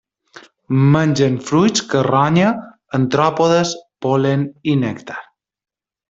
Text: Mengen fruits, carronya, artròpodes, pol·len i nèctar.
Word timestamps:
Mengen 0.93 1.35
fruits, 1.49 1.83
carronya, 1.91 2.47
artròpodes, 2.99 3.75
pol·len 4.07 4.47
i 4.73 4.79
nèctar. 4.85 5.19